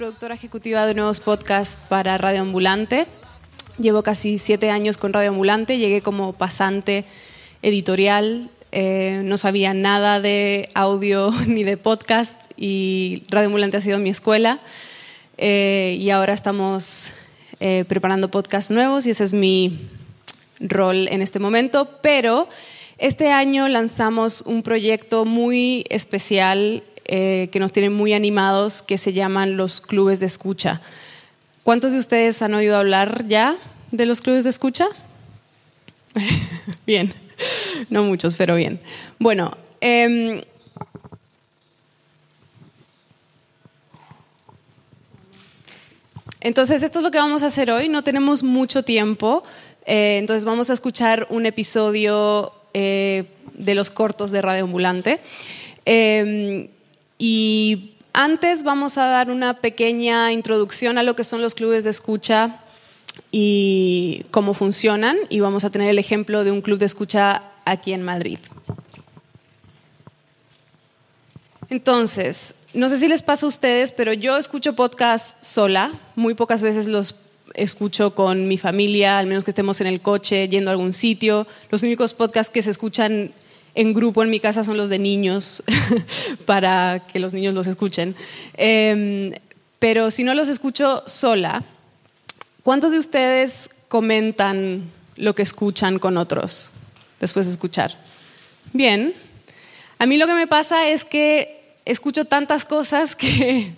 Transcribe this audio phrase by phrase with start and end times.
[0.00, 3.06] Productora ejecutiva de nuevos podcasts para Radio Ambulante.
[3.78, 7.04] Llevo casi siete años con Radio Ambulante, llegué como pasante
[7.60, 13.98] editorial, eh, no sabía nada de audio ni de podcast y Radio Ambulante ha sido
[13.98, 14.60] mi escuela.
[15.36, 17.12] Eh, y ahora estamos
[17.60, 19.86] eh, preparando podcasts nuevos y ese es mi
[20.60, 22.48] rol en este momento, pero
[22.96, 29.12] este año lanzamos un proyecto muy especial eh, que nos tiene muy animados que se
[29.12, 30.80] llaman los clubes de escucha.
[31.64, 33.58] ¿Cuántos de ustedes han oído hablar ya
[33.90, 34.86] de los clubes de escucha?
[36.86, 37.12] bien,
[37.88, 38.78] no muchos, pero bien.
[39.18, 40.40] Bueno, em,
[46.40, 47.88] entonces esto es lo que vamos a hacer hoy.
[47.88, 49.42] No tenemos mucho tiempo,
[49.84, 53.24] eh, entonces vamos a escuchar un episodio eh,
[53.54, 55.18] de los cortos de Radio Ambulante.
[57.22, 61.90] Y antes vamos a dar una pequeña introducción a lo que son los clubes de
[61.90, 62.60] escucha
[63.30, 67.92] y cómo funcionan y vamos a tener el ejemplo de un club de escucha aquí
[67.92, 68.38] en Madrid.
[71.68, 76.62] Entonces, no sé si les pasa a ustedes, pero yo escucho podcast sola, muy pocas
[76.62, 77.16] veces los
[77.52, 81.46] escucho con mi familia, al menos que estemos en el coche, yendo a algún sitio.
[81.68, 83.34] Los únicos podcasts que se escuchan
[83.74, 85.62] en grupo en mi casa son los de niños,
[86.46, 88.14] para que los niños los escuchen.
[88.54, 89.32] Em,
[89.78, 91.64] pero si no los escucho sola,
[92.62, 96.70] ¿cuántos de ustedes comentan lo que escuchan con otros
[97.20, 97.96] después de escuchar?
[98.72, 99.14] Bien.
[99.98, 103.72] A mí lo que me pasa es que escucho tantas cosas que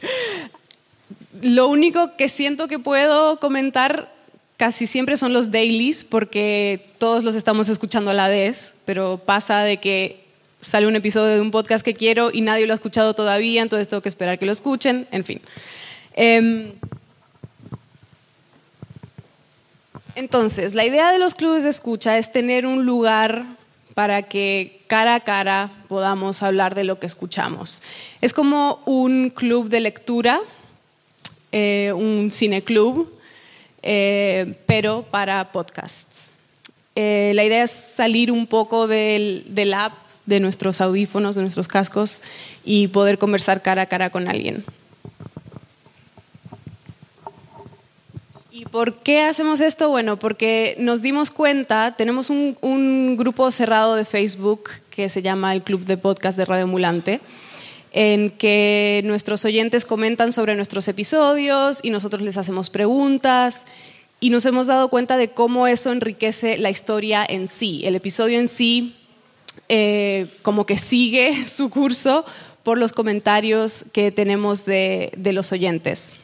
[1.43, 4.13] lo único que siento que puedo comentar
[4.63, 9.63] casi siempre son los dailies porque todos los estamos escuchando a la vez, pero pasa
[9.65, 10.23] de que
[10.61, 13.89] sale un episodio de un podcast que quiero y nadie lo ha escuchado todavía, entonces
[13.89, 15.41] tengo que esperar que lo escuchen, en fin.
[16.15, 16.75] Em,
[20.15, 23.45] entonces, la idea de los clubes de escucha es tener un lugar
[23.95, 27.83] para que cara a cara podamos hablar de lo que escuchamos.
[28.21, 30.39] Es como un club de lectura,
[31.51, 33.22] eh, un cineclub,
[33.83, 36.31] eh, pero para podcasts.
[36.95, 39.95] Eh, la idea es salir un poco del, del app,
[40.27, 42.23] de nuestros audífonos, de nuestros cascos
[42.65, 44.65] y poder conversar cara a cara con alguien.
[48.51, 49.89] ¿Y por qué hacemos esto?
[49.89, 55.55] Bueno, porque nos dimos cuenta, tenemos un, un, grupo cerrado de Facebook que se llama
[55.55, 57.21] el Club de Podcast de Radio Ambulante,
[57.93, 63.67] en que nuestros oyentes comentan sobre nuestros episodios y nosotros les hacemos preguntas
[64.19, 67.83] y nos hemos dado cuenta de cómo eso enriquece la historia en sí.
[67.85, 68.97] El episodio en sí
[69.69, 72.25] eh, como que sigue su curso
[72.63, 76.15] por los comentarios que tenemos de, de los oyentes.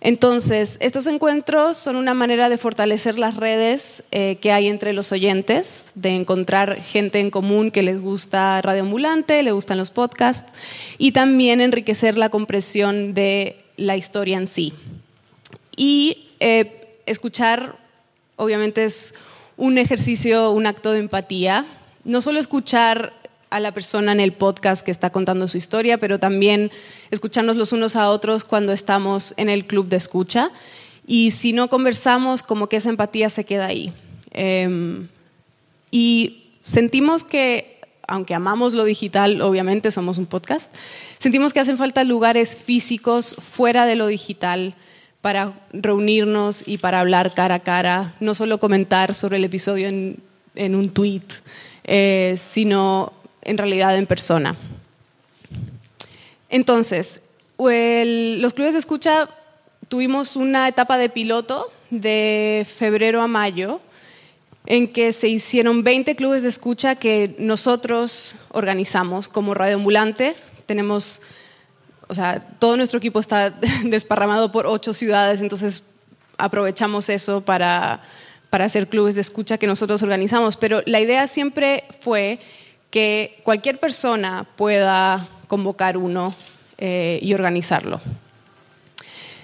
[0.00, 5.10] Entonces, estos encuentros son una manera de fortalecer las redes eh, que hay entre los
[5.10, 10.52] oyentes, de encontrar gente en común que les gusta Radio Ambulante, le gustan los podcasts,
[10.98, 14.72] y también enriquecer la comprensión de la historia en sí.
[15.76, 17.76] Y eh, escuchar,
[18.36, 19.14] obviamente, es
[19.56, 21.66] un ejercicio, un acto de empatía.
[22.04, 23.12] No solo escuchar
[23.50, 26.70] a la persona en el podcast que está contando su historia, pero también
[27.10, 30.50] escucharnos los unos a otros cuando estamos en el club de escucha.
[31.06, 33.92] Y si no conversamos, como que esa empatía se queda ahí.
[34.32, 35.06] Eh,
[35.90, 40.74] y sentimos que, aunque amamos lo digital, obviamente somos un podcast,
[41.18, 44.74] sentimos que hacen falta lugares físicos fuera de lo digital
[45.20, 50.18] para reunirnos y para hablar cara a cara, no solo comentar sobre el episodio en,
[50.54, 51.22] en un tweet,
[51.84, 53.12] eh, sino
[53.42, 54.56] en realidad en persona.
[56.48, 57.22] Entonces,
[57.58, 59.28] los clubes de escucha
[59.88, 63.80] tuvimos una etapa de piloto de febrero a mayo
[64.66, 70.36] en que se hicieron 20 clubes de escucha que nosotros organizamos como Radio Ambulante.
[70.66, 71.22] Tenemos,
[72.06, 73.50] o sea, todo nuestro equipo está
[73.84, 75.82] desparramado por ocho ciudades, entonces
[76.36, 78.02] aprovechamos eso para,
[78.50, 80.58] para hacer clubes de escucha que nosotros organizamos.
[80.58, 82.38] Pero la idea siempre fue
[82.90, 86.34] que cualquier persona pueda convocar uno
[86.78, 88.00] eh, y organizarlo.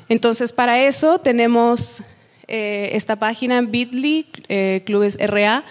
[0.09, 2.03] Entonces, para eso tenemos
[2.47, 5.65] eh, esta página en Bitly, eh, Clubes RA.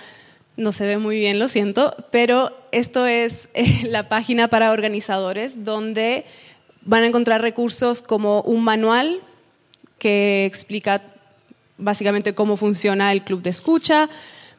[0.57, 5.63] No se ve muy bien, lo siento, pero esto es eh, la página para organizadores
[5.63, 6.25] donde
[6.81, 9.21] van a encontrar recursos como un manual
[9.99, 11.01] que explica
[11.77, 14.09] básicamente cómo funciona el club de escucha,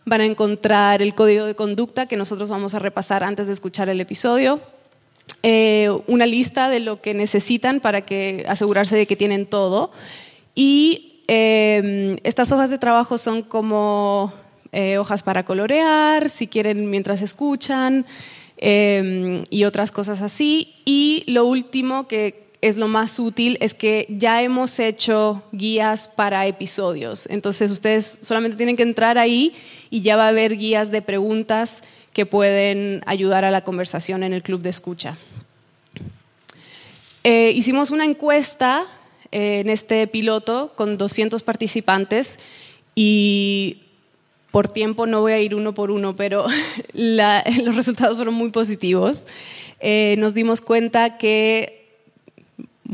[0.06, 3.88] van a encontrar el código de conducta que nosotros vamos a repasar antes de escuchar
[3.88, 4.60] el episodio.
[5.42, 9.90] eh, una lista de lo que necesitan para que, asegurarse de que tienen todo.
[10.54, 14.32] Y em, estas hojas de trabajo son como
[14.72, 18.06] eh, hojas para colorear, si quieren mientras escuchan,
[18.56, 20.74] y otras cosas así.
[20.86, 26.46] Y lo último que es lo más útil es que ya hemos hecho guías para
[26.46, 27.26] episodios.
[27.30, 29.52] Entonces ustedes solamente tienen que entrar ahí
[29.90, 31.84] y ya va a haber guías de preguntas
[32.14, 35.18] que pueden ayudar a la conversación en el club de escucha.
[37.22, 38.86] Eh, hicimos una encuesta
[39.30, 42.38] eh, en este piloto con 200 participantes
[42.94, 43.82] y
[44.50, 46.46] por tiempo no voy a ir uno por uno, pero
[46.94, 49.26] los resultados fueron muy positivos.
[49.80, 51.83] Eh, nos dimos cuenta que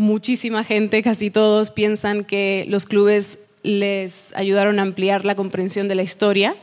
[0.00, 5.94] muchísima gente, casi todos, piensan que los clubes les ayudaron a ampliar la comprensión de
[5.94, 6.56] la historia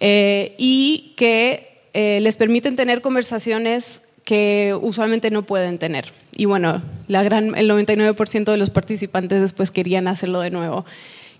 [0.00, 6.12] y que les permiten tener conversaciones que usualmente no pueden tener.
[6.36, 10.84] Y bueno, el 99% de los participantes después querían hacerlo de nuevo.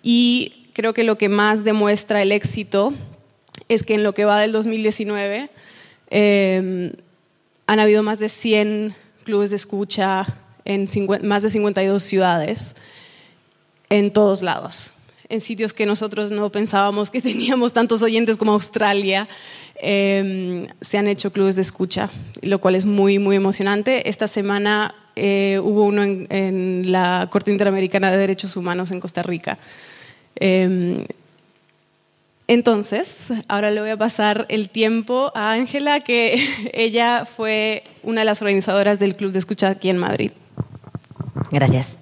[0.04, 2.94] Y creo que lo que más demuestra el éxito
[3.68, 5.50] es que en lo que va del 2019
[6.10, 6.92] em,
[7.66, 8.94] han habido más de 100
[9.24, 10.26] clubes de escucha
[10.66, 10.86] en
[11.22, 12.76] más de 52 ciudades,
[13.88, 14.92] en todos lados,
[15.28, 19.28] en sitios que nosotros no pensábamos que teníamos tantos oyentes como Australia,
[19.78, 22.08] Em, se han hecho clubes de escucha,
[22.40, 24.08] lo cual es muy, muy emocionante.
[24.08, 29.58] Esta semana eh, hubo uno en, la Corte Interamericana de Derechos Humanos en Costa Rica.
[30.36, 31.04] Em,
[32.48, 36.38] entonces, ahora le voy a pasar el tiempo a Ángela, que
[36.72, 40.30] ella fue una de las organizadoras del Club de Escucha aquí en Madrid.
[41.56, 41.96] Gracias.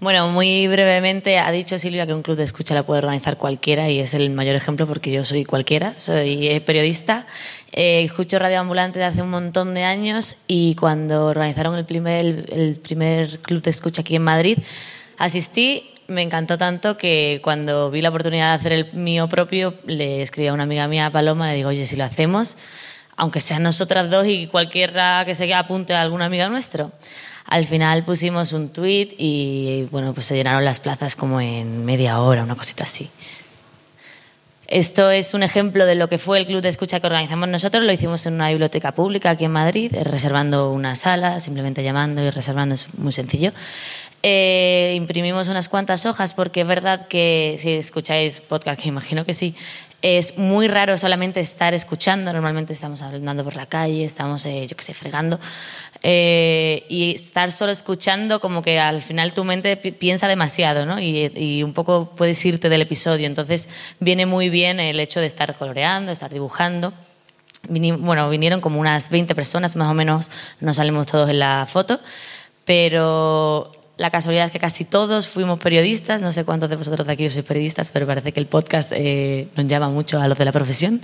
[0.00, 3.88] Bueno, muy brevemente ha dicho Silvia que un club de escucha la puede organizar cualquiera
[3.88, 7.28] y es el mayor ejemplo porque yo soy cualquiera, soy periodista,
[7.70, 12.46] eh, escucho Radio Ambulante de hace un montón de años y cuando organizaron el primer,
[12.50, 14.58] el primer club de escucha aquí en Madrid,
[15.16, 20.22] asistí, me encantó tanto que cuando vi la oportunidad de hacer el mío propio, le
[20.22, 22.56] escribí a una amiga mía, Paloma, le digo, oye, si lo hacemos,
[23.16, 26.90] aunque sean nosotras dos y cualquiera que se apunte a algún amigo nuestro.
[27.46, 32.20] Al final pusimos un tweet y bueno, pues se llenaron las plazas como en media
[32.20, 33.10] hora, una cosita así.
[34.72, 37.84] Esto es un ejemplo de lo que fue el club de escucha que organizamos nosotros.
[37.84, 42.22] Lo hicimos en una biblioteca pública aquí en Madrid, eh, reservando una sala, simplemente llamando
[42.22, 43.52] y reservando, es muy sencillo.
[44.22, 49.34] Eh, imprimimos unas cuantas hojas porque es verdad que si escucháis podcast, que imagino que
[49.34, 49.54] sí,
[50.02, 52.32] es muy raro solamente estar escuchando.
[52.32, 55.38] Normalmente estamos andando por la calle, estamos, eh, yo qué sé, fregando.
[56.02, 61.00] Eh, y estar solo escuchando, como que al final tu mente piensa demasiado, ¿no?
[61.00, 63.26] Y, un poco puedes irte del episodio.
[63.26, 63.68] Entonces
[64.00, 66.92] viene muy bien el hecho de estar coloreando, estar dibujando.
[67.68, 72.00] bueno, vinieron como unas 20 personas, más o menos nos salimos todos en la foto,
[72.64, 77.12] pero la casualidad es que casi todos fuimos periodistas, no sé cuántos de vosotros de
[77.12, 80.44] aquí sois periodistas, pero parece que el podcast eh, nos llama mucho a los de
[80.44, 81.00] la profesión.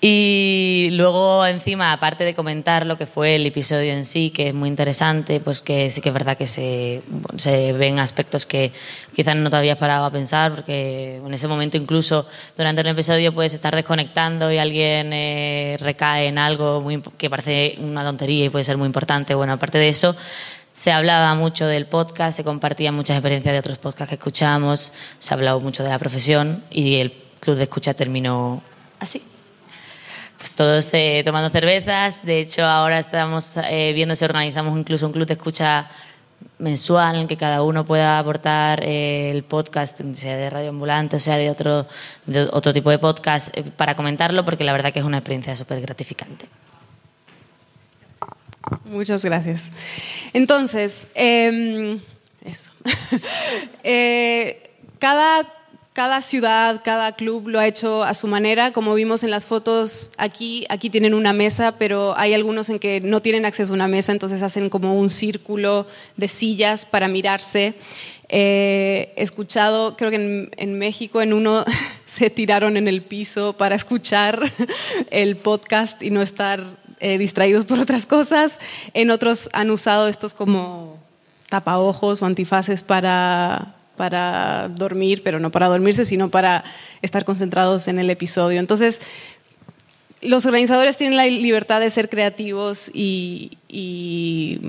[0.00, 4.54] Y luego encima, aparte de comentar lo que fue el episodio en sí, que es
[4.54, 7.02] muy interesante, pues que sí que es verdad que se,
[7.36, 8.70] se ven aspectos que
[9.16, 12.24] quizás no te habías parado a pensar, porque en ese momento incluso
[12.56, 17.76] durante el episodio puedes estar desconectando y alguien eh, recae en algo muy, que parece
[17.78, 19.34] una tontería y puede ser muy importante.
[19.34, 20.14] Bueno, aparte de eso,
[20.72, 25.34] se hablaba mucho del podcast, se compartían muchas experiencias de otros podcasts que escuchamos, se
[25.34, 28.62] ha hablado mucho de la profesión y el club de escucha terminó
[28.98, 29.22] así.
[30.38, 35.12] Pues todos eh, tomando cervezas, de hecho ahora estamos eh, viendo si organizamos incluso un
[35.12, 35.88] club de escucha
[36.58, 41.20] mensual en que cada uno pueda aportar eh, el podcast, sea de Radio Ambulante o
[41.20, 41.86] sea de otro,
[42.50, 46.48] otro tipo de podcast, para comentarlo, porque la verdad que es una experiencia súper gratificante.
[48.84, 49.70] Muchas gracias.
[50.32, 52.00] Entonces, em,
[52.44, 52.70] eso.
[53.84, 55.52] Eh, cada,
[55.92, 58.72] cada ciudad, cada club lo ha hecho a su manera.
[58.72, 63.00] Como vimos en las fotos, aquí, aquí tienen una mesa, pero hay algunos en que
[63.00, 67.74] no tienen acceso a una mesa, entonces hacen como un círculo de sillas para mirarse.
[68.28, 71.64] Eh, he escuchado, creo que en, en, México en uno
[72.06, 74.40] se tiraron en el piso para escuchar
[75.10, 76.64] el podcast y no estar
[77.02, 78.60] eh, distraídos por otras cosas.
[78.94, 80.98] En otros han usado estos como
[81.48, 86.62] tapaojos o antifaces para, para dormir, pero no para dormirse, sino para
[87.02, 88.60] estar concentrados en el episodio.
[88.60, 89.00] Entonces,
[90.20, 94.60] los organizadores tienen la libertad de ser creativos y, y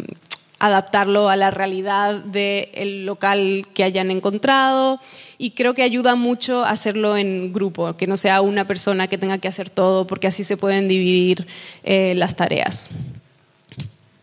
[0.57, 4.99] adaptarlo a la realidad del local que hayan encontrado
[5.43, 9.39] y creo que ayuda mucho hacerlo en grupo, que no sea una persona que tenga
[9.39, 11.47] que hacer todo, porque así se pueden dividir
[11.83, 12.91] eh, las tareas.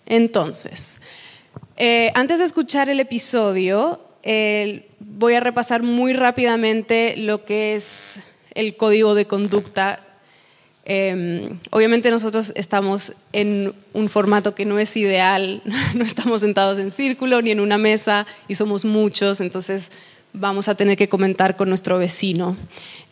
[0.07, 1.03] Entonces,
[1.77, 4.01] eh, antes de escuchar el episodio,
[5.01, 8.21] voy a repasar muy rápidamente lo que es
[8.55, 10.01] el código de conducta.
[10.87, 15.63] Em, obviamente nosotros estamos en un formato que no es ideal,
[15.95, 19.93] no estamos sentados en círculo ni en una mesa y somos muchos, entonces
[20.33, 22.57] vamos a tener que comentar con nuestro vecino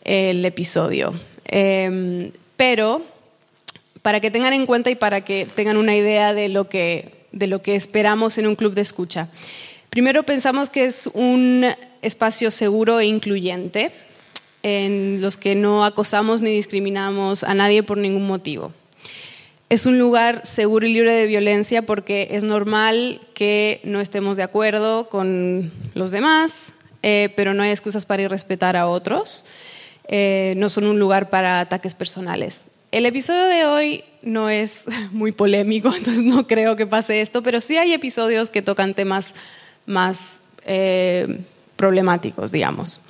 [0.03, 1.13] el episodio.
[1.45, 3.01] Em, pero
[4.01, 7.47] para que tengan en cuenta y para que tengan una idea de lo que, de
[7.47, 9.29] lo que esperamos en un club de escucha.
[9.89, 11.65] Primero pensamos que es un
[12.01, 13.91] espacio seguro e incluyente
[14.63, 18.71] en los que no acosamos ni discriminamos a nadie por ningún motivo.
[19.69, 24.43] Es un lugar seguro y libre de violencia porque es normal que no estemos de
[24.43, 29.45] acuerdo con los demás, eh, pero no hay excusas para irrespetar a otros.
[30.07, 32.67] Eh, no son un lugar para ataques personales.
[32.91, 37.61] El episodio de hoy no es muy polémico, entonces no creo que pase esto, pero
[37.61, 39.35] sí hay episodios que tocan temas
[39.85, 41.39] más eh,
[41.75, 43.01] problemáticos, digamos.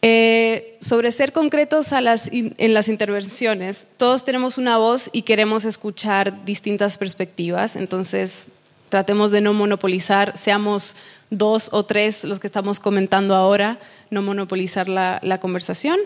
[0.00, 5.64] Eh, sobre ser concretos a las en las intervenciones, todos tenemos una voz y queremos
[5.64, 8.52] escuchar distintas perspectivas, entonces
[8.88, 10.96] tratemos de no monopolizar, seamos
[11.30, 13.78] dos o tres los que estamos comentando ahora,
[14.10, 15.98] no monopolizar la, la conversación.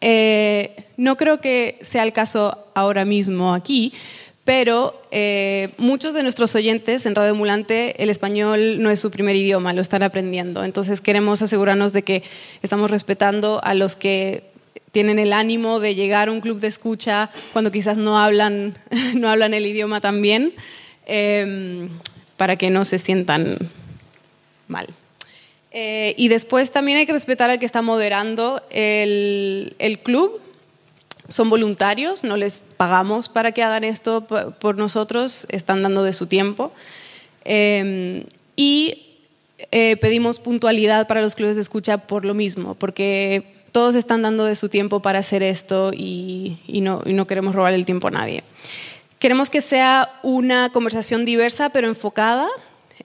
[0.00, 3.92] Eh, no creo que sea el caso ahora mismo aquí,
[4.44, 9.36] pero eh, muchos de nuestros oyentes en Radio Ambulante, el español no es su primer
[9.36, 10.62] idioma, lo están aprendiendo.
[10.64, 12.22] Entonces queremos asegurarnos de que
[12.62, 14.44] estamos respetando a los que
[14.92, 18.76] tienen el ánimo de llegar a un club de escucha cuando quizás no hablan,
[19.16, 20.52] no hablan el idioma tan bien,
[21.06, 21.88] em,
[22.36, 23.58] para que no se sientan
[24.68, 24.88] mal.
[25.70, 30.40] Eh, y después también hay que respetar al que está moderando el, el club
[31.28, 34.26] son voluntarios, no les pagamos para que hagan esto
[34.58, 36.72] por nosotros, están dando de su tiempo.
[37.44, 38.24] Em,
[38.56, 39.02] y
[39.70, 44.44] eh, pedimos puntualidad para los clubes de escucha por lo mismo, porque todos están dando
[44.44, 48.44] de su tiempo para hacer esto y, no, queremos robar el tiempo a nadie.
[49.24, 52.46] Queremos que sea una conversación diversa pero enfocada.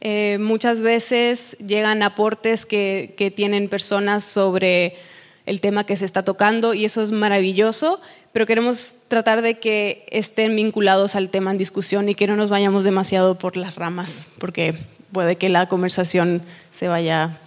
[0.02, 4.98] Eh, muchas veces llegan aportes que, tienen personas sobre
[5.46, 8.02] el tema que se está tocando y eso es maravilloso,
[8.34, 12.50] pero queremos tratar de que estén vinculados al tema en discusión y que no nos
[12.50, 14.76] vayamos demasiado por las ramas, porque
[15.14, 17.38] puede que la conversación se vaya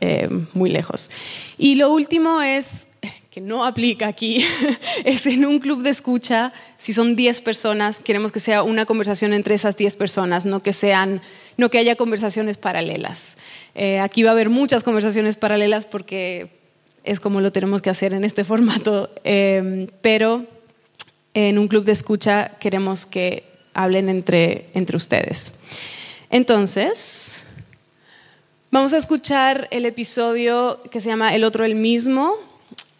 [0.00, 1.12] eh, muy lejos.
[1.58, 2.88] Y lo último es,
[3.30, 4.44] que no aplica aquí,
[5.04, 9.32] es en un club de escucha, si son 10 personas, queremos que sea una conversación
[9.32, 11.22] entre esas 10 personas, no que, sean,
[11.56, 13.36] no que haya conversaciones paralelas.
[13.76, 16.50] Eh, aquí va a haber muchas conversaciones paralelas porque
[17.04, 20.46] es como lo tenemos que hacer en este formato, em, pero
[21.32, 23.44] en un club de escucha queremos que
[23.74, 25.54] hablen entre, entre ustedes.
[26.30, 27.44] Entonces,
[28.72, 32.49] vamos a escuchar el episodio que se llama El otro el mismo.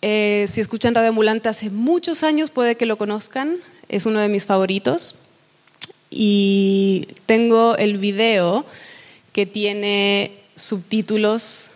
[0.03, 3.57] Eh, si escuchan Radio Ambulante hace muchos años, puede que lo conozcan,
[3.89, 5.21] es uno de mis favoritos.
[6.11, 8.65] Y tengo el video
[9.33, 11.71] que tiene subtítulos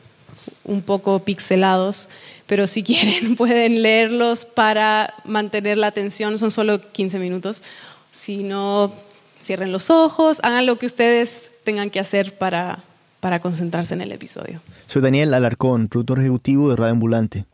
[0.64, 2.08] un poco pixelados,
[2.46, 7.62] pero si quieren pueden leerlos para mantener la atención, son solo 15 minutos.
[8.10, 8.92] Si no,
[9.40, 12.82] cierren los ojos, hagan lo que ustedes tengan que hacer para,
[13.20, 14.60] para concentrarse en el episodio.
[14.86, 17.44] Soy Daniel Alarcón, productor ejecutivo de Radio Ambulante.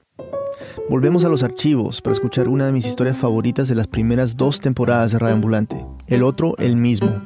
[0.89, 4.61] Volvemos a los archivos para escuchar una de mis historias favoritas de las primeras dos
[4.61, 7.23] temporadas de Radio Ambulante, el otro, el mismo.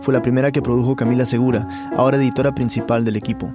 [0.00, 1.66] Fue la primera que produjo Camila Segura,
[1.96, 3.52] ahora editora principal del equipo.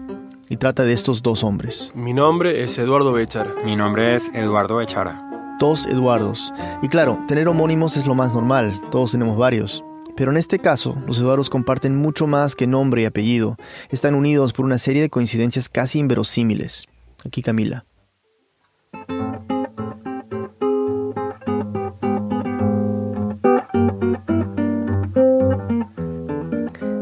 [0.50, 1.92] Y trata de estos dos hombres.
[1.94, 3.54] Mi nombre es Eduardo Bechara.
[3.64, 5.58] Mi nombre es Eduardo Bechara.
[5.60, 6.52] Dos Eduardos.
[6.82, 9.84] Y claro, tener homónimos es lo más normal, todos tenemos varios.
[10.16, 13.58] Pero en este caso, los Eduardos comparten mucho más que nombre y apellido.
[13.90, 16.88] Están unidos por una serie de coincidencias casi inverosímiles.
[17.26, 17.86] Aquí Camila.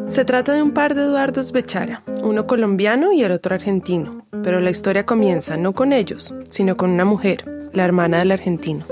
[0.08, 4.60] Se trata de un par de Eduardos Bechara, uno colombiano y el otro argentino, pero
[4.60, 8.84] la historia comienza no con ellos, sino con una mujer, la hermana del argentino.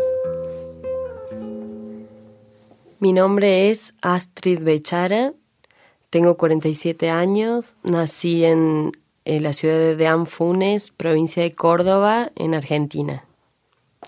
[2.99, 5.33] Mi nombre es Astrid Bechara,
[6.11, 8.91] tengo 47 años, nací en,
[9.25, 13.25] la ciudad de Anfunes, provincia de Córdoba, en Argentina.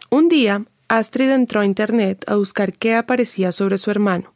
[0.10, 4.34] Un día, Astrid entró a internet a buscar qué aparecía sobre su hermano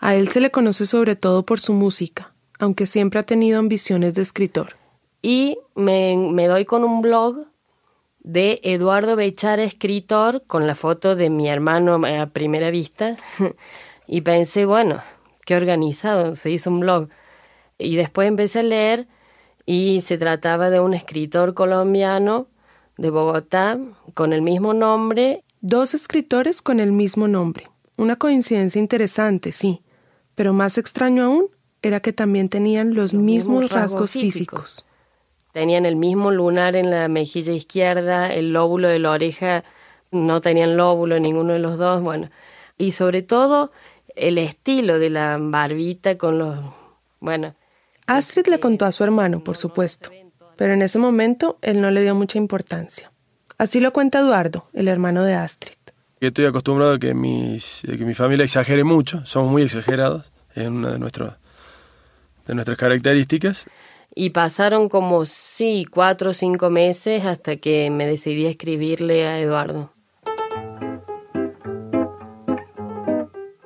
[0.00, 4.14] a él se le conoce sobre todo por su música, aunque siempre ha tenido ambiciones
[4.14, 4.76] de escritor.
[5.22, 7.46] Y me, doy con un blog
[8.20, 13.16] de Eduardo Bechara, escritor, con la foto de mi hermano a primera vista.
[14.12, 15.00] Y pensé, bueno,
[15.46, 17.10] qué organizado, se hizo un blog.
[17.78, 19.06] Y después empecé a leer
[19.66, 22.48] y se trataba de un escritor colombiano
[22.96, 23.78] de Bogotá
[24.14, 25.44] con el mismo nombre.
[25.60, 27.68] Dos escritores con el mismo nombre.
[27.96, 29.82] Una coincidencia interesante, sí,
[30.34, 31.46] pero más extraño aún
[31.82, 34.86] era que también tenían los, mismos, rasgos, físicos.
[35.52, 39.64] Tenían el mismo lunar en la mejilla izquierda, el lóbulo de la oreja
[40.10, 42.30] no tenían lóbulo ninguno de los dos, bueno,
[42.78, 43.70] y sobre todo
[44.16, 46.58] el estilo de la barbita con los,
[47.20, 47.54] bueno.
[48.10, 50.10] Astrid le contó a su hermano, por supuesto,
[50.56, 53.12] pero en ese momento él no le dio mucha importancia.
[53.56, 55.76] Así lo cuenta Eduardo, el hermano de Astrid.
[56.18, 60.90] Estoy acostumbrado a que, mis, que mi familia exagere mucho, somos muy exagerados, es una
[60.90, 61.34] de, nuestros,
[62.48, 63.66] de nuestras características.
[64.12, 69.38] Y pasaron como, sí, cuatro o cinco meses hasta que me decidí a escribirle a
[69.38, 69.92] Eduardo.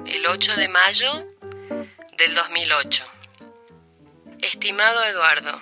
[0.05, 1.09] El 8 de mayo
[2.19, 3.13] del 2008.
[4.45, 5.59] Estimado Eduardo,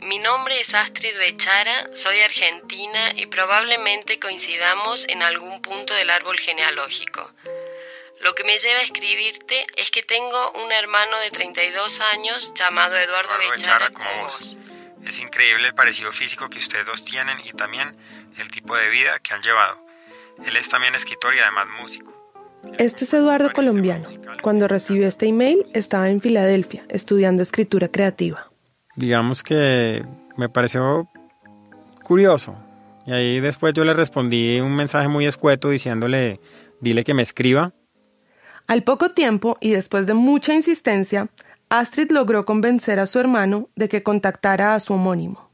[0.00, 6.38] mi nombre es Astrid Bechara, soy argentina y probablemente coincidamos en algún punto del árbol
[6.38, 7.30] genealógico.
[8.20, 12.96] Lo que me lleva a escribirte es que tengo un hermano de 32 años llamado
[12.96, 14.56] Eduardo, Bechara, como, vos.
[15.04, 17.94] Es increíble el parecido físico que ustedes dos tienen y también
[18.38, 19.78] el tipo de vida que han llevado.
[20.46, 22.21] Él es también escritor y además músico.
[22.78, 24.08] Este es Eduardo colombiano.
[24.42, 28.50] Cuando recibió este email estaba en Filadelfia estudiando escritura creativa.
[28.96, 30.04] Digamos que
[30.36, 31.08] me pareció
[32.02, 32.56] curioso.
[33.06, 36.40] Y ahí después yo le respondí un mensaje muy escueto diciéndole,
[36.80, 37.72] dile que me escriba
[38.66, 41.28] al poco tiempo y después de mucha insistencia,
[41.68, 45.50] Astrid logró convencer a su hermano de que contactara a su homónimo.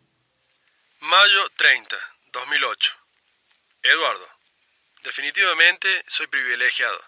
[1.00, 1.96] Mayo 30,
[2.32, 2.92] 2008.
[3.82, 4.24] Eduardo,
[5.02, 7.04] definitivamente soy privilegiado.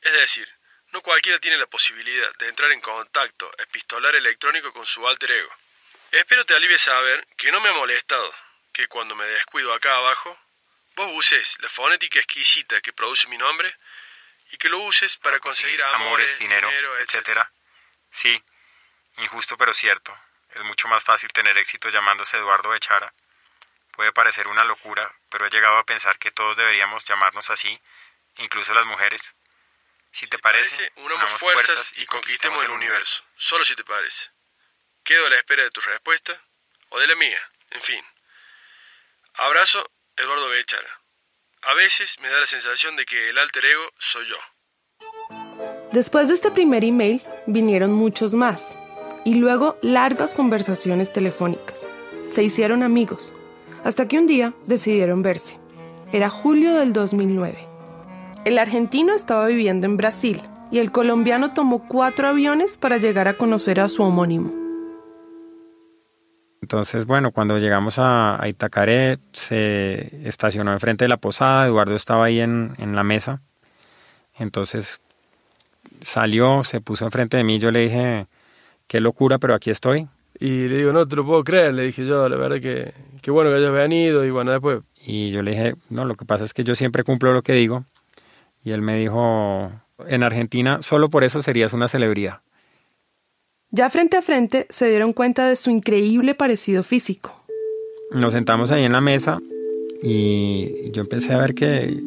[0.00, 0.48] Es decir,
[0.92, 5.52] no cualquiera tiene la posibilidad de entrar en contacto epistolar electrónico con su alter ego.
[6.12, 8.32] Espero te alivie saber que no me ha molestado
[8.72, 10.38] que cuando me descuido acá abajo,
[10.94, 13.74] vos uses la fonética exquisita que produce mi nombre
[14.50, 17.50] y que lo uses para conseguir amores, dinero, etcétera.
[18.10, 18.40] Sí,
[19.18, 20.16] injusto pero cierto.
[20.54, 23.12] Es mucho más fácil tener éxito llamándose Eduardo Bechara.
[23.96, 27.80] Puede parecer una locura, pero he llegado a pensar que todos deberíamos llamarnos así,
[28.38, 29.34] incluso las mujeres.
[30.10, 33.24] Si te, parece, unamos fuerzas y conquistemos el universo.
[33.36, 34.30] Solo si te parece.
[35.02, 36.40] Quedo a la espera de tu respuesta
[36.90, 37.38] o de la mía,
[37.70, 38.04] en fin.
[39.34, 39.84] Abrazo,
[40.16, 41.00] Eduardo Bechara.
[41.62, 44.38] A veces me da la sensación de que el alter ego soy yo.
[45.92, 48.76] Después de este primer email vinieron muchos más
[49.24, 51.86] y luego largas conversaciones telefónicas.
[52.30, 53.32] Se hicieron amigos,
[53.84, 55.58] hasta que un día decidieron verse.
[56.12, 57.68] Era julio del 2009.
[58.44, 63.34] El argentino estaba viviendo en Brasil y el colombiano tomó cuatro aviones para llegar a
[63.34, 64.52] conocer a su homónimo.
[66.62, 72.40] Entonces, bueno, cuando llegamos a, Itacaré, se estacionó enfrente de la posada, Eduardo estaba ahí
[72.40, 73.42] en, la mesa.
[74.38, 75.00] Entonces
[76.00, 78.26] salió, se puso enfrente de mí, yo le dije,
[78.86, 80.08] qué locura, pero aquí estoy.
[80.44, 83.30] Y le digo, no te lo puedo creer, le dije yo, la verdad que qué
[83.30, 84.82] bueno que hayas venido y bueno, después...
[85.06, 87.54] Y yo le dije, no, lo que pasa es que yo siempre cumplo lo que
[87.54, 87.86] digo.
[88.62, 89.72] Y él me dijo,
[90.06, 92.42] en Argentina solo por eso serías una celebridad.
[93.70, 97.42] Ya frente a frente se dieron cuenta de su increíble parecido físico.
[98.10, 99.40] Nos sentamos ahí en la mesa
[100.02, 102.02] y yo empecé a ver que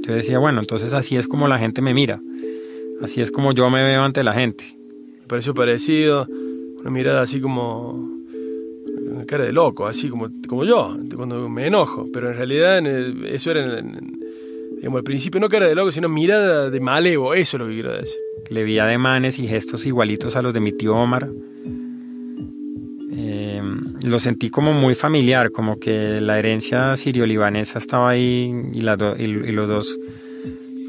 [0.00, 2.18] yo decía, bueno, entonces así es como la gente me mira,
[3.02, 4.74] así es como yo me veo ante la gente.
[5.20, 6.26] Me pareció parecido,
[6.82, 7.92] una mirada así como
[9.12, 12.86] una cara de loco, así como, como yo, cuando me enojo, pero en realidad
[13.26, 14.18] eso era en,
[14.76, 17.74] digamos, al principio no cara de loco, sino mirada de malevo, eso es lo que
[17.74, 18.18] quiero decir.
[18.50, 21.30] Le vi ademanes y gestos igualitos a los de mi tío Omar.
[23.14, 23.62] Eh,
[24.04, 29.68] lo sentí como muy familiar, como que la herencia sirio-libanesa estaba ahí y, y los
[29.68, 29.98] dos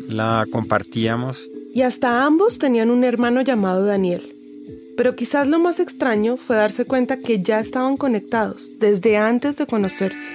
[0.10, 1.48] la compartíamos.
[1.74, 4.33] Y hasta ambos tenían un hermano llamado Daniel.
[4.96, 9.66] Pero quizás lo más extraño fue darse cuenta que ya estaban conectados desde antes de
[9.66, 10.32] conocerse.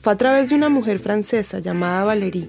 [0.00, 2.48] Fue a través de una mujer francesa llamada Valérie.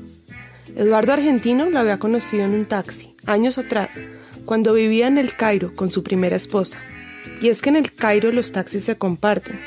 [0.76, 4.02] Eduardo Argentino la había conocido en un taxi, años atrás,
[4.46, 6.80] cuando vivía en el Cairo con su primera esposa.
[7.42, 9.60] Y es que en el Cairo los taxis se comparten,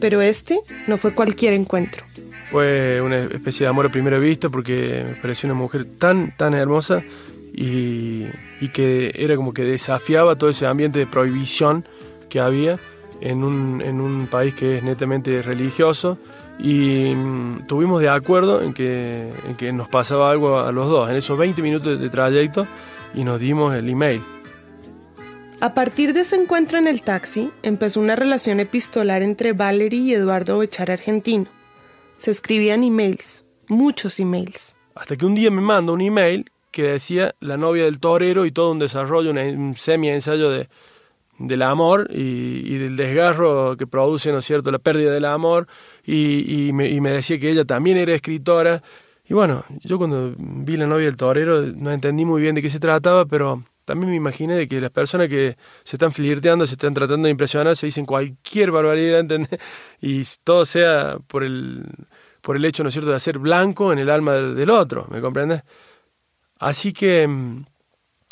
[0.00, 2.04] pero este no fue cualquier encuentro.
[2.50, 6.54] Fue una especie de amor a primera vista porque me pareció una mujer tan, tan
[6.54, 7.02] hermosa
[7.52, 8.26] y,
[8.60, 11.84] y que era como que desafiaba todo ese ambiente de prohibición
[12.28, 12.78] que había
[13.20, 16.18] en un, en un país que es netamente religioso
[16.58, 21.10] y mm, tuvimos de acuerdo en que, en que nos pasaba algo a los dos
[21.10, 22.66] en esos 20 minutos de trayecto
[23.14, 24.22] y nos dimos el email.
[25.60, 30.14] A partir de ese encuentro en el taxi, empezó una relación epistolar entre Valerie y
[30.14, 31.46] Eduardo Bechar argentino.
[32.16, 34.74] Se escribían emails, muchos emails.
[34.94, 38.52] Hasta que un día me manda un email que decía la novia del torero y
[38.52, 40.68] todo un desarrollo, un semi-ensayo de,
[41.40, 45.66] del amor y, del desgarro que produce, ¿no es cierto?, la pérdida del amor,
[46.04, 48.82] y, me, decía que ella también era escritora.
[49.26, 52.68] Y bueno, yo cuando vi la novia del torero no entendí muy bien de qué
[52.68, 56.74] se trataba, pero también me imaginé de que las personas que se están flirteando, se
[56.74, 59.58] están tratando de impresionar, se dicen cualquier barbaridad, ¿entendés?
[60.00, 61.84] Y todo sea por el,
[62.42, 65.20] por el hecho, ¿no es cierto?, de hacer blanco en el alma del, otro, ¿me
[65.20, 65.62] comprendes?
[66.60, 67.64] Así que mm,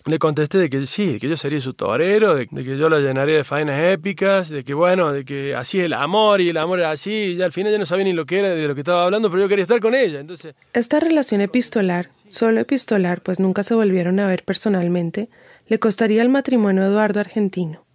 [0.04, 3.00] le contesté de que sí, de que yo sería su torero, de, que yo la
[3.00, 6.58] llenaría de faenas épicas, de que bueno, de que así es el amor y el
[6.58, 8.74] amor era así, y al final ya no sabía ni lo que era, de lo
[8.74, 10.54] que estaba hablando, pero yo quería estar con ella, entonces...
[10.74, 15.30] Esta relación epistolar, solo epistolar, pues nunca se volvieron a ver personalmente,
[15.66, 17.86] le costaría el matrimonio a Eduardo Argentino.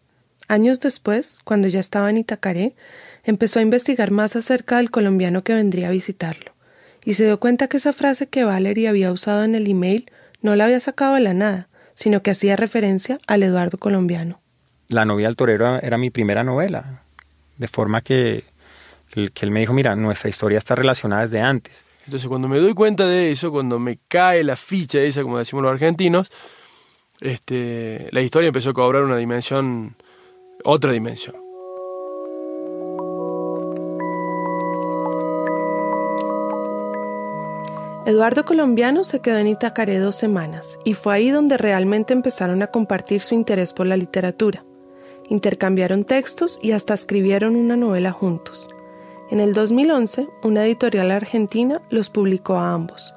[0.48, 2.76] Años después, cuando ya estaba en Itacaré,
[3.24, 6.54] empezó a investigar más acerca del colombiano que vendría a visitarlo,
[7.06, 10.12] y se dio cuenta que esa frase que Valerie había usado en el email
[10.44, 14.40] no la había sacado de la nada, sino que hacía referencia al Eduardo colombiano.
[14.90, 17.02] La novia del torero era mi primera novela,
[17.58, 18.44] de forma que,
[19.12, 21.86] que él me dijo, mira, nuestra historia está relacionada desde antes.
[22.06, 25.64] Entonces cuando me doy cuenta de eso, cuando me cae la ficha esa, como decimos
[25.64, 26.30] los argentinos,
[27.22, 29.96] este, la historia empezó a cobrar una dimensión,
[30.64, 31.38] otra dimensión.
[38.06, 42.68] Eduardo Colombiano se quedó en Itacaré dos semanas y fue ahí donde realmente empezaron a
[42.68, 44.66] compartir su interés por la literatura.
[45.30, 48.68] Intercambiaron textos y hasta escribieron una novela juntos.
[49.32, 53.14] En el 2011, una editorial argentina los publicó a ambos.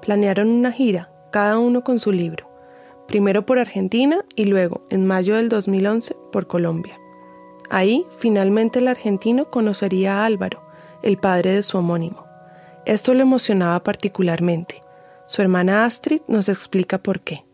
[0.00, 2.48] Planearon una gira, cada uno con su libro,
[3.06, 6.98] primero por Argentina y luego, en mayo del 2011, por Colombia.
[7.68, 10.62] Ahí, finalmente el argentino conocería a Álvaro,
[11.02, 12.21] el padre de su homónimo.
[12.84, 14.80] Esto lo emocionaba particularmente.
[15.26, 17.44] Su hermana Astrid nos explica por qué.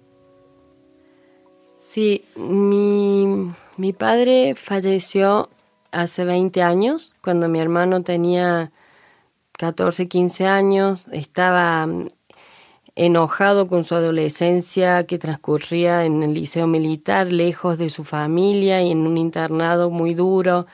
[1.77, 5.49] Sí, mi, mi padre falleció
[5.93, 8.73] hace 20 años, cuando mi hermano tenía
[9.53, 12.09] 14, 15 años, estaba mm,
[12.97, 18.91] enojado con su adolescencia que transcurría en el liceo militar, lejos de su familia y
[18.91, 20.67] en un internado muy duro.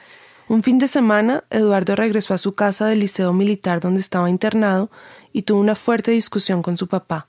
[0.47, 4.91] Un fin de semana, Eduardo regresó a su casa del liceo militar donde estaba internado
[5.33, 7.29] y tuvo una fuerte discusión con su papá.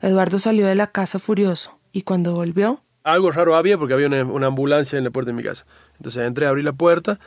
[0.00, 2.82] Eduardo salió de la casa furioso y cuando volvió...
[3.04, 5.66] Algo raro había porque había una, ambulancia en la puerta de mi casa.
[5.96, 7.20] Entonces entré, abrí la puerta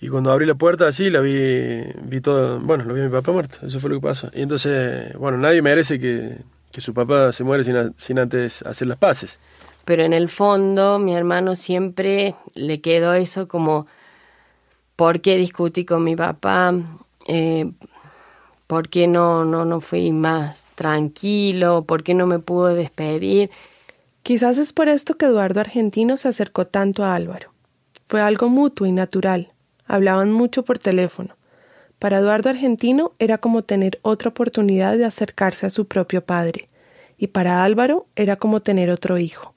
[0.00, 3.10] y cuando abrí la puerta así la vi, vi todo, bueno, lo vi a mi
[3.10, 4.30] papá muerto, eso fue lo que pasó.
[4.32, 6.38] Y entonces, bueno, nadie merece que,
[6.70, 9.40] que su papá se muere sin, sin antes hacer las paces.
[9.84, 13.86] Pero en el fondo mi hermano siempre le quedó eso como
[15.00, 16.74] por qué discutí con mi papá,
[17.26, 17.72] eh,
[18.66, 23.50] por qué no, no, no fui más tranquilo, por qué no me pudo despedir.
[24.22, 27.50] Quizás es por esto que Eduardo Argentino se acercó tanto a Álvaro.
[28.08, 29.54] Fue algo mutuo y natural.
[29.86, 31.34] Hablaban mucho por teléfono.
[31.98, 36.68] Para Eduardo Argentino era como tener otra oportunidad de acercarse a su propio padre,
[37.16, 39.54] y para Álvaro era como tener otro hijo.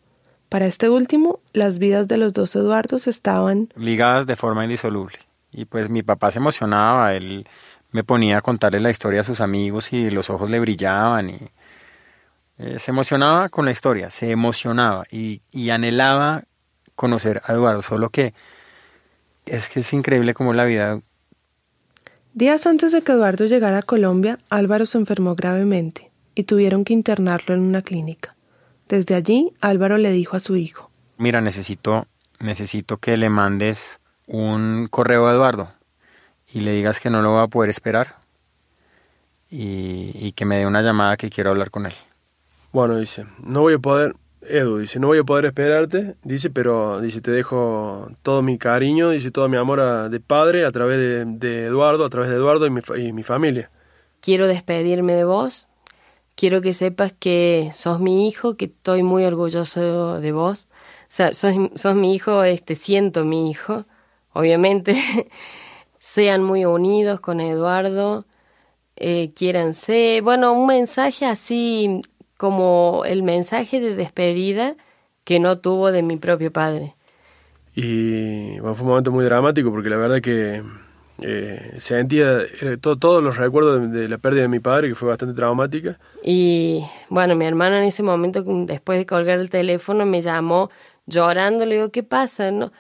[0.48, 5.20] Para este último, las vidas de los dos Eduardos estaban ligadas de forma indisoluble.
[5.54, 7.48] Y pues mi papá se emocionaba, él
[7.92, 11.38] me ponía a contarle la historia a sus amigos y los ojos le brillaban y
[12.58, 16.44] eh, se emocionaba con la historia, se emocionaba y, y, anhelaba
[16.96, 18.34] conocer a Eduardo, solo que
[19.46, 21.02] es que es increíble como la vida...
[22.34, 26.94] Días antes de que Eduardo llegara a Colombia, Álvaro se enfermó gravemente y tuvieron que
[26.94, 28.36] internarlo en una clínica.
[28.88, 32.08] Desde allí, Álvaro le dijo a su hijo, Mira, necesito,
[32.40, 34.00] necesito que le mandes
[34.34, 35.70] un correo a Eduardo
[36.52, 38.16] y le digas que no lo va a poder esperar
[39.50, 41.94] y, que me dé una llamada que quiero hablar con él.
[42.72, 47.00] Bueno, dice, no voy a poder, Edu, dice, no voy a poder esperarte, dice, pero
[47.00, 50.98] dice, te dejo todo mi cariño, dice, todo mi amor de padre a través
[51.40, 53.70] de, Eduardo, a través de Eduardo y mi, y mi familia.
[54.20, 55.68] Quiero despedirme de vos,
[56.34, 60.66] quiero que sepas que sos mi hijo, que estoy muy orgulloso de vos.
[61.04, 63.86] O sea, sos, sos mi hijo, este, siento mi hijo
[64.34, 64.96] obviamente,
[66.00, 68.26] sean muy unidos con Eduardo,
[68.96, 70.22] eh, quiéranse.
[70.22, 72.02] Bueno, un mensaje así
[72.38, 74.76] como el mensaje de despedida
[75.24, 76.96] que no tuvo de mi propio padre.
[77.76, 80.62] Y fue un momento muy dramático porque la verdad que
[81.22, 82.40] Eh, sentía
[82.82, 86.00] todos los recuerdos de, la pérdida de mi padre, que fue bastante traumática.
[86.24, 90.72] Y bueno, mi hermano en ese momento, después de colgar el teléfono, me llamó
[91.06, 92.52] llorando, le digo, ¿qué pasa?
[92.52, 92.72] No,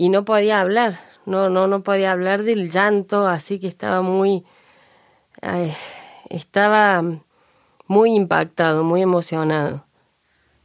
[0.00, 4.46] y no podía hablar, no, no, no podía hablar del llanto, así que estaba muy,
[6.30, 7.04] estaba
[7.86, 9.84] muy impactado, muy emocionado.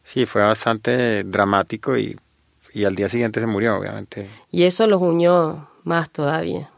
[0.04, 2.18] Sí, fue bastante dramático y,
[2.74, 4.30] y al día siguiente se murió, obviamente.
[4.52, 6.70] Y eso los unió más todavía.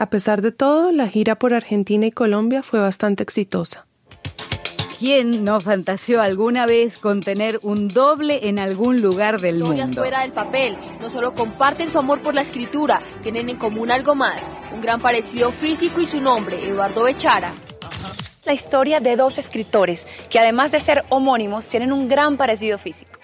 [0.00, 3.84] A pesar de todo, la gira por Argentina y Colombia fue bastante exitosa.
[4.98, 10.00] ¿Quién no fantaseó alguna vez con tener un doble en algún lugar del mundo?
[10.00, 14.14] fuera del papel, no solo comparten su amor por la escritura, tienen en común algo
[14.14, 17.52] más, un gran parecido físico y su nombre, Eduardo Bechara.
[18.46, 23.20] La historia de dos escritores que además de ser homónimos tienen un gran parecido físico.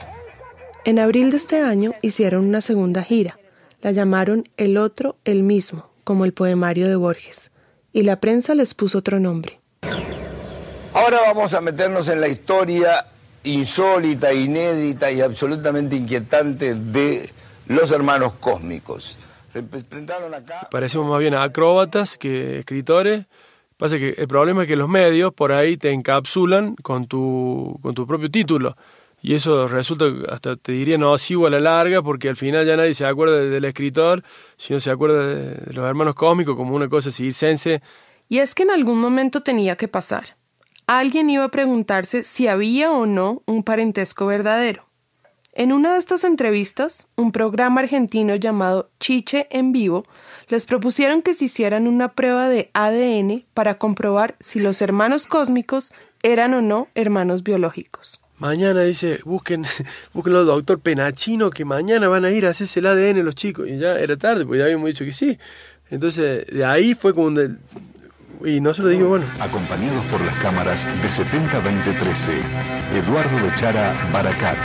[0.85, 3.39] En abril de este año hicieron una segunda gira.
[3.81, 7.51] La llamaron El otro, el mismo, como el poemario de Borges,
[7.93, 9.59] y la prensa les puso otro nombre.
[10.95, 13.07] Ahora vamos a meternos en la historia
[13.43, 17.29] insólita, inédita y absolutamente inquietante de
[17.67, 19.19] los hermanos cósmicos.
[20.71, 23.27] Parecemos más bien acróbatas que escritores.
[23.77, 27.97] Pasa que el problema es que los medios por ahí te encapsulan con tu, con
[27.97, 28.77] tu propio título.
[29.27, 32.95] Y eso resulta, hasta te diría, nocivo a la larga, porque al final ya nadie
[32.95, 34.23] se acuerda del escritor,
[34.57, 37.83] sino se acuerda de, los hermanos cósmicos como una cosa circense.
[38.29, 40.37] Y es que en algún momento tenía que pasar
[40.87, 44.87] alguien iba a preguntarse si había o no un parentesco verdadero.
[45.53, 50.05] En una de estas entrevistas, un programa argentino llamado Chiche en vivo
[50.49, 55.93] les propusieron que se hicieran una prueba de ADN para comprobar si los hermanos cósmicos
[56.23, 58.21] eran o no hermanos biológicos.
[58.39, 59.65] Mañana dice, busquen,
[60.13, 63.69] busquen al doctor Penachino que mañana van a ir a hacerse el ADN los chicos.
[63.69, 65.39] Y ya era tarde, porque ya habíamos dicho que sí.
[65.91, 67.59] Entonces, de ahí fue como un,
[68.45, 69.25] y no se lo digo, bueno.
[69.41, 74.59] Acompañados por las cámaras de 70-2013, Eduardo Bechara Baracat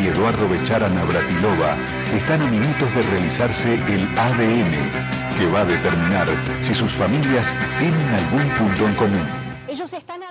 [0.00, 1.76] y Eduardo Bechara Navratilova
[2.14, 6.26] están a minutos de realizarse el ADN, que va a determinar
[6.60, 9.26] si sus familias tienen algún punto en común.
[9.68, 10.22] Ellos están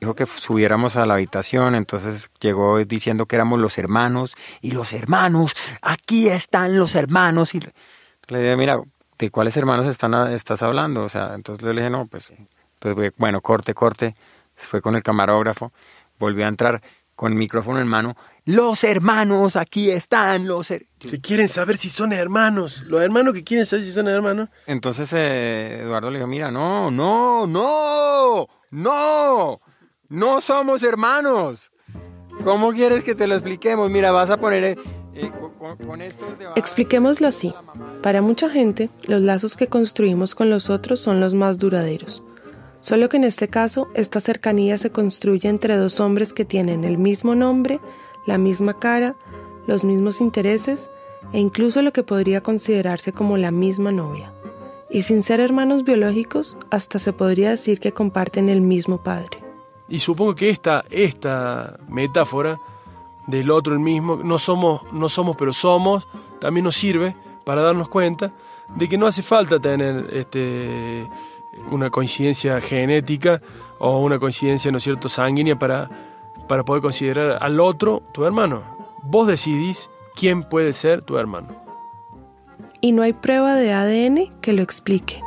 [0.00, 4.92] Dijo que subiéramos a la habitación, entonces llegó diciendo que éramos los hermanos, y los
[4.92, 7.54] hermanos, aquí están los hermanos.
[7.54, 7.60] Y
[8.28, 8.80] le dije, mira,
[9.18, 11.02] ¿de cuáles hermanos están estás hablando?
[11.02, 12.32] O sea, entonces le dije, no, pues,
[12.80, 14.14] entonces, bueno, corte, corte,
[14.54, 15.72] se fue con el camarógrafo,
[16.18, 16.80] volvió a entrar
[17.18, 22.12] con el micrófono en mano, los hermanos, aquí están los Que quieren saber si son
[22.12, 24.50] hermanos, los hermanos que quieren saber si son hermanos.
[24.66, 29.60] Entonces eh, Eduardo le dijo, mira, no, no, no, no,
[30.08, 31.70] no somos hermanos.
[32.44, 33.90] ¿Cómo quieres que te lo expliquemos?
[33.90, 34.64] Mira, vas a poner...
[34.64, 34.76] Eh,
[35.14, 35.32] eh,
[36.56, 37.52] Expliquémoslo así.
[38.02, 42.22] Para mucha gente, los lazos que construimos con los otros son los más duraderos.
[42.80, 46.96] Solo que en este caso, esta cercanía se construye entre dos hombres que tienen el
[46.96, 47.80] mismo nombre,
[48.26, 49.16] la misma cara,
[49.66, 50.90] los mismos intereses
[51.32, 54.32] e incluso lo que podría considerarse como la misma novia.
[54.90, 59.37] Y sin ser hermanos biológicos, hasta se podría decir que comparten el mismo padre.
[59.88, 62.58] Y supongo que esta, esta metáfora
[63.26, 66.06] del otro el mismo, no somos, no somos pero somos,
[66.40, 68.32] también nos sirve para darnos cuenta
[68.74, 71.06] de que no hace falta tener este,
[71.70, 73.40] una coincidencia genética
[73.78, 75.88] o una coincidencia, ¿no es cierto?, sanguínea para,
[76.48, 78.62] para poder considerar al otro tu hermano.
[79.02, 81.48] Vos decidís quién puede ser tu hermano.
[82.80, 85.20] Y no hay prueba de ADN que lo explique.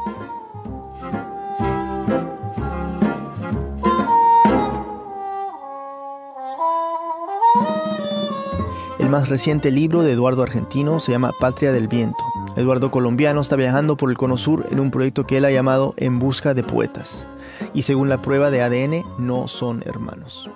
[9.12, 12.24] Más reciente libro de Eduardo Argentino se llama Patria del Viento.
[12.56, 15.94] Eduardo Colombiano está viajando por el Cono Sur en un proyecto que él ha llamado
[15.98, 17.28] En Busca de Poetas.
[17.74, 20.50] Y según la prueba de ADN, no son hermanos.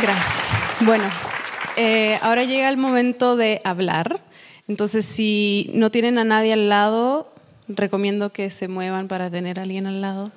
[0.00, 0.70] Gracias.
[0.80, 1.04] Bueno,
[1.76, 4.22] eh, ahora llega el momento de hablar.
[4.66, 7.30] Entonces, si no tienen a nadie al lado,
[7.68, 10.32] recomiendo que se muevan para tener a alguien al lado.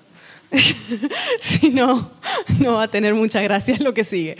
[1.41, 2.11] si no,
[2.59, 4.37] no va a tener mucha gracia lo que sigue.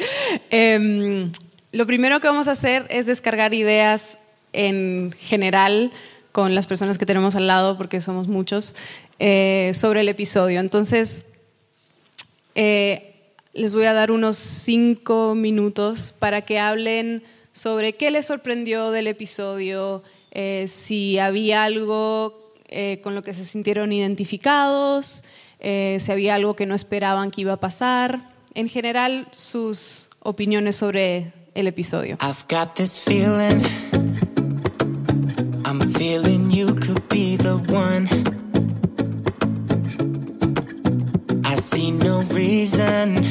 [0.50, 1.32] Em,
[1.72, 4.18] lo primero que vamos a hacer es descargar ideas
[4.54, 5.92] en general
[6.32, 8.76] con las personas que tenemos al lado, porque somos muchos,
[9.20, 10.60] eh, sobre el episodio.
[10.60, 11.26] Entonces,
[12.56, 13.08] eh,
[13.54, 19.08] les voy a dar unos cinco minutos para que hablen sobre qué les sorprendió del
[19.08, 25.24] episodio, eh, si había algo eh, con lo que se sintieron identificados,
[25.60, 28.30] eh, si había algo que no esperaban que iba a pasar.
[28.54, 32.18] En general, sus opiniones sobre el episodio.
[32.22, 33.62] I've got this feeling.
[35.66, 38.08] I'm feeling you could be the one.
[41.44, 43.24] I see no reason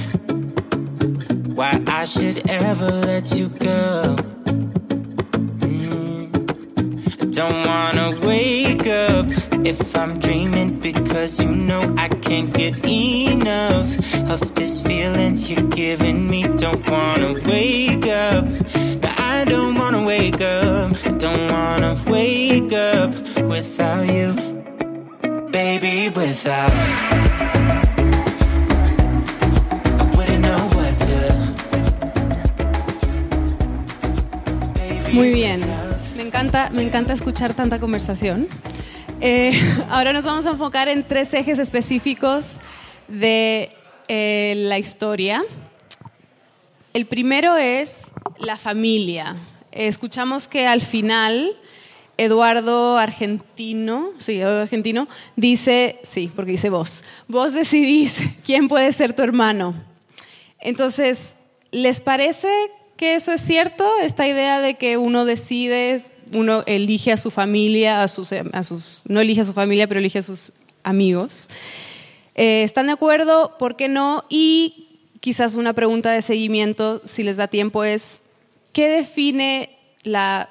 [1.54, 4.16] why I should ever let you go.
[5.60, 6.30] Mm.
[7.34, 13.88] Don't wanna wake up if I'm dreaming because you know I can't get enough
[14.30, 16.44] of this feeling you're giving me.
[16.44, 18.44] Don't wanna wake up.
[19.02, 20.92] No, I don't wanna wake up.
[21.18, 23.10] Don't wanna wake up
[23.42, 24.34] without you,
[25.50, 26.72] baby, without.
[30.00, 31.20] I wouldn't know what to.
[35.12, 35.60] Muy bien.
[36.16, 38.46] Me encanta, me encanta escuchar tanta conversación.
[39.20, 39.58] Eh,
[39.90, 42.60] ahora nos vamos a enfocar en tres ejes específicos
[43.08, 43.70] de
[44.08, 45.44] eh, la historia.
[46.92, 49.36] El primero es la familia.
[49.72, 51.56] Escuchamos que al final
[52.18, 59.14] Eduardo Argentino, sí, Eduardo Argentino, dice, sí, porque dice vos, vos decidís quién puede ser
[59.14, 59.74] tu hermano.
[60.58, 61.36] Entonces,
[61.70, 62.48] ¿les parece
[62.96, 63.88] que eso es cierto?
[64.02, 66.00] Esta idea de que uno decide,
[66.32, 70.00] uno elige a su familia, a sus, a sus no elige a su familia, pero
[70.00, 71.48] elige a sus amigos.
[72.34, 73.56] Eh, ¿Están de acuerdo?
[73.58, 74.24] ¿Por qué no?
[74.28, 74.86] Y
[75.20, 78.22] quizás una pregunta de seguimiento, si les da tiempo, es,
[78.72, 80.50] ¿qué define la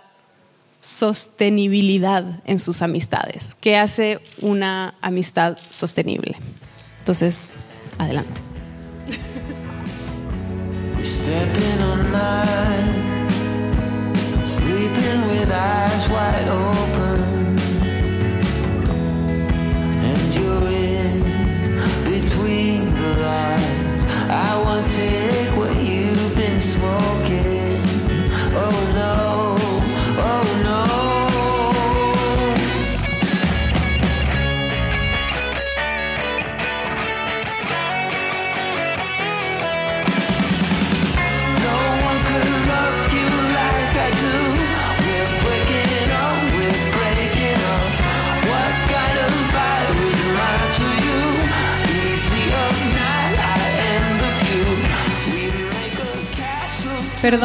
[0.79, 3.55] sostenibilidad en sus amistades?
[3.61, 6.37] ¿Qué hace una amistad sostenible?
[6.99, 7.51] Entonces,
[7.97, 8.41] adelante.
[14.85, 17.57] Sleeping with eyes wide open,
[20.09, 21.23] and you're in
[22.03, 24.03] between the lines.
[24.29, 26.94] I won't take what you've been smoking.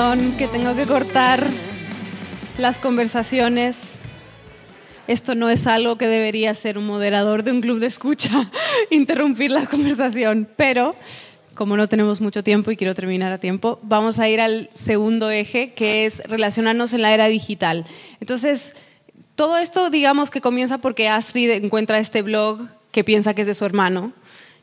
[0.00, 1.46] Que tengo que cortar
[2.56, 3.98] las conversaciones.
[5.06, 8.50] Esto no es algo que debería ser un moderador de un club de escucha,
[8.90, 10.96] interrumpir la conversación, pero
[11.52, 15.30] como no tenemos mucho tiempo y quiero terminar a tiempo, vamos a ir al segundo
[15.30, 17.84] eje, que es relacionarnos en la era digital.
[18.20, 18.74] Entonces,
[19.34, 23.54] todo esto, digamos que comienza porque Astrid encuentra este blog que piensa que es de
[23.54, 24.14] su hermano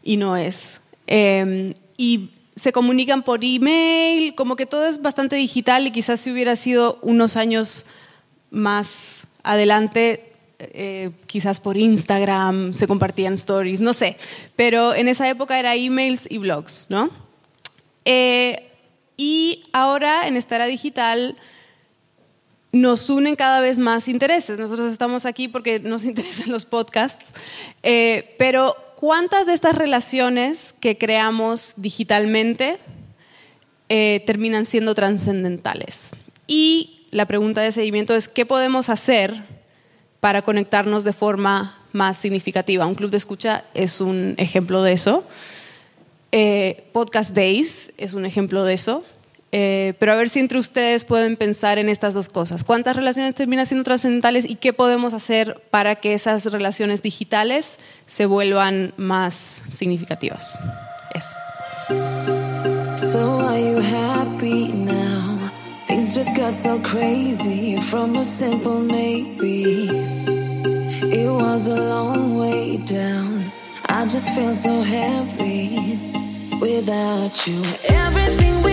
[0.02, 0.82] y no es.
[1.06, 6.32] Eh, y se comunican por email, como que todo es bastante digital y quizás si
[6.32, 7.86] hubiera sido unos años
[8.50, 14.18] más adelante, eh, quizás por Instagram se compartían stories, no sé,
[14.56, 17.12] pero en esa época era emails y blogs, ¿no?
[18.06, 18.72] Eh,
[19.18, 21.38] y ahora en esta era digital
[22.72, 24.60] nos unen cada vez más intereses.
[24.60, 27.34] Nosotros estamos aquí porque nos interesan los podcasts,
[27.84, 32.80] eh, pero ¿cuántas de estas relaciones que creamos digitalmente
[33.90, 36.12] eh, terminan siendo trascendentales?
[36.48, 39.36] Y la pregunta de seguimiento es, ¿qué podemos hacer
[40.20, 42.88] para conectarnos de forma más significativa?
[42.88, 45.24] Un club de escucha es un ejemplo de eso.
[46.32, 49.06] Eh, Podcast Days es un ejemplo de eso.
[49.52, 52.64] Eh, pero a ver si entre ustedes pueden pensar en estas dos cosas.
[52.64, 58.26] ¿Cuántas relaciones terminan siendo trascendentales y qué podemos hacer para que esas relaciones digitales se
[58.26, 60.60] vuelvan más significativas?
[61.14, 61.34] Eso.
[62.98, 65.40] So are you happy now?
[65.88, 69.88] Things just got so crazy from a simple maybe.
[71.10, 73.52] It was a long way down.
[73.88, 75.98] I just feel so heavy
[76.60, 77.62] without you.
[77.88, 78.67] Everything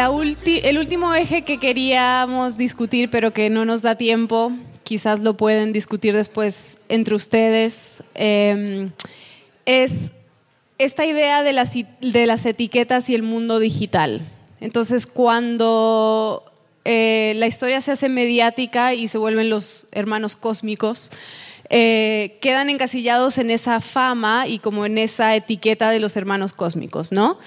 [0.00, 0.10] La
[0.62, 5.72] el último eje que queríamos discutir, pero que no nos da tiempo, quizás lo pueden
[5.72, 8.90] discutir después entre ustedes, eh,
[9.66, 10.12] es
[10.80, 14.26] esta idea de las, de las etiquetas y el mundo digital.
[14.60, 16.42] Entonces, cuando
[16.86, 21.10] eh, la historia se hace mediática y se vuelven los hermanos cósmicos,
[21.68, 27.12] eh, quedan encasillados en esa fama y como en esa etiqueta de los hermanos cósmicos,
[27.12, 27.38] ¿no?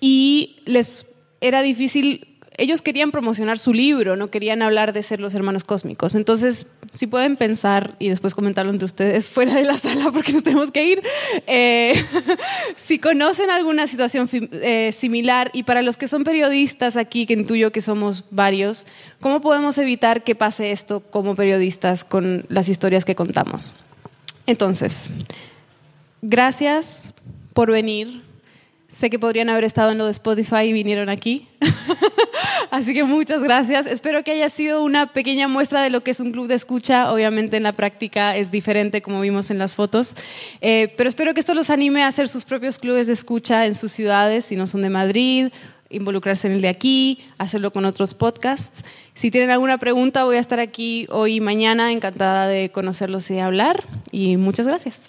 [0.00, 1.06] Y les
[1.42, 6.14] era difícil ellos querían promocionar su libro, no querían hablar de ser los hermanos cósmicos.
[6.14, 10.44] Entonces, si pueden pensar y después comentarlo entre ustedes fuera de la sala porque nos
[10.44, 11.02] tenemos que ir,
[11.46, 11.94] eh,
[12.76, 17.72] si conocen alguna situación eh, similar y para los que son periodistas aquí, que intuyo
[17.72, 18.86] que somos varios,
[19.20, 23.74] ¿cómo podemos evitar que pase esto como periodistas con las historias que contamos?
[24.46, 25.10] Entonces,
[26.22, 27.14] gracias
[27.52, 28.22] por venir.
[28.86, 31.48] Sé que podrían haber estado en lo de Spotify y vinieron aquí.
[32.70, 33.86] Así que muchas gracias.
[33.86, 37.12] Espero que haya sido una pequeña muestra de lo que es un club de escucha.
[37.12, 40.16] Obviamente en la práctica es diferente como vimos en las fotos,
[40.60, 43.74] eh, pero espero que esto los anime a hacer sus propios clubes de escucha en
[43.74, 45.48] sus ciudades, si no son de Madrid,
[45.90, 48.84] involucrarse en el de aquí, hacerlo con otros podcasts.
[49.14, 53.34] Si tienen alguna pregunta, voy a estar aquí hoy y mañana, encantada de conocerlos y
[53.34, 53.84] de hablar.
[54.10, 55.00] Y muchas gracias.